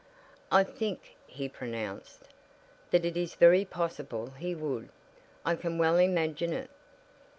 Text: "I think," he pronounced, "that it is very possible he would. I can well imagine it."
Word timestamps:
"I 0.51 0.63
think," 0.63 1.15
he 1.27 1.47
pronounced, 1.47 2.23
"that 2.89 3.05
it 3.05 3.15
is 3.15 3.35
very 3.35 3.63
possible 3.65 4.31
he 4.31 4.55
would. 4.55 4.89
I 5.45 5.55
can 5.55 5.77
well 5.77 5.97
imagine 5.99 6.53
it." 6.53 6.71